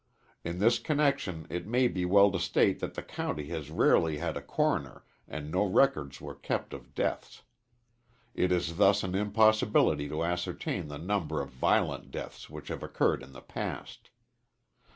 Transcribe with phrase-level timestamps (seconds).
[0.43, 4.35] In this connection it may be well to state that the county has rarely had
[4.35, 7.43] a coroner and no records were kept of deaths.
[8.33, 13.21] It is thus an impossibility to ascertain the number of violent deaths which have occurred
[13.21, 14.09] in the past.